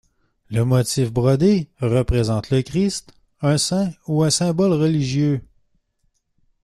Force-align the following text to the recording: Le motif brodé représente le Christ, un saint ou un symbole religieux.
Le 0.49 0.65
motif 0.65 1.11
brodé 1.11 1.69
représente 1.79 2.49
le 2.49 2.63
Christ, 2.63 3.13
un 3.41 3.59
saint 3.59 3.91
ou 4.07 4.23
un 4.23 4.31
symbole 4.31 4.73
religieux. 4.73 5.43